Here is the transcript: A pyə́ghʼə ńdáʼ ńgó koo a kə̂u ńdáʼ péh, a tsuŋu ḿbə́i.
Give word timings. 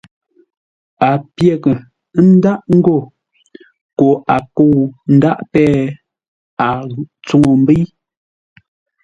A 1.09 1.11
pyə́ghʼə 1.35 1.73
ńdáʼ 2.29 2.59
ńgó 2.75 2.97
koo 3.97 4.15
a 4.35 4.37
kə̂u 4.55 4.77
ńdáʼ 5.15 5.39
péh, 5.51 5.83
a 6.65 6.67
tsuŋu 7.25 7.51
ḿbə́i. 7.61 7.81